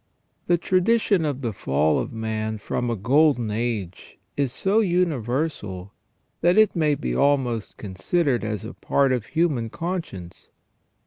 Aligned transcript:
The 0.47 0.57
tradition 0.57 1.25
of 1.25 1.41
the 1.41 1.53
fall 1.53 1.99
of 1.99 2.11
man 2.11 2.57
from 2.57 2.89
a 2.89 2.95
golden 2.95 3.51
age 3.51 4.17
is 4.35 4.51
so 4.51 4.79
universal, 4.79 5.93
that 6.41 6.57
it 6.57 6.75
may 6.75 6.95
be 6.95 7.15
almost 7.15 7.77
considered 7.77 8.43
as 8.43 8.65
a 8.65 8.73
part 8.73 9.11
of 9.11 9.25
the 9.25 9.29
human 9.29 9.69
conscience. 9.69 10.49